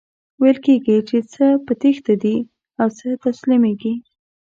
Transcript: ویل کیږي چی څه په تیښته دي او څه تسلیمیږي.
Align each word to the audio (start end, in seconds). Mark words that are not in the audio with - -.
ویل 0.41 0.57
کیږي 0.65 0.97
چی 1.07 1.17
څه 1.33 1.45
په 1.65 1.73
تیښته 1.81 2.13
دي 2.23 2.37
او 2.81 2.87
څه 2.97 3.07
تسلیمیږي. 3.23 3.93